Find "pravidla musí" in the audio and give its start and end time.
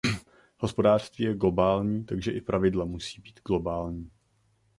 2.41-3.21